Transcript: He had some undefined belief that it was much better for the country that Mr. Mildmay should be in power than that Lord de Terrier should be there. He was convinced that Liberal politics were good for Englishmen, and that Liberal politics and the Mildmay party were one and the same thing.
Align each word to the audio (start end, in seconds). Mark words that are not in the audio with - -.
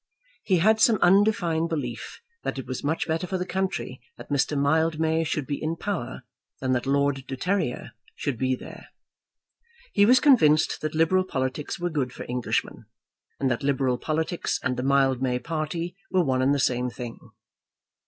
He 0.41 0.57
had 0.57 0.79
some 0.79 0.95
undefined 1.03 1.69
belief 1.69 2.21
that 2.43 2.57
it 2.57 2.65
was 2.65 2.83
much 2.83 3.07
better 3.07 3.27
for 3.27 3.37
the 3.37 3.45
country 3.45 4.01
that 4.17 4.31
Mr. 4.31 4.59
Mildmay 4.59 5.23
should 5.25 5.45
be 5.45 5.61
in 5.61 5.75
power 5.75 6.23
than 6.59 6.71
that 6.71 6.87
Lord 6.87 7.23
de 7.27 7.37
Terrier 7.37 7.91
should 8.15 8.35
be 8.35 8.55
there. 8.55 8.87
He 9.93 10.07
was 10.07 10.19
convinced 10.19 10.81
that 10.81 10.95
Liberal 10.95 11.23
politics 11.23 11.79
were 11.79 11.91
good 11.91 12.11
for 12.13 12.25
Englishmen, 12.27 12.85
and 13.39 13.51
that 13.51 13.61
Liberal 13.61 13.99
politics 13.99 14.59
and 14.63 14.75
the 14.75 14.81
Mildmay 14.81 15.37
party 15.37 15.95
were 16.09 16.23
one 16.25 16.41
and 16.41 16.55
the 16.55 16.59
same 16.59 16.89
thing. 16.89 17.19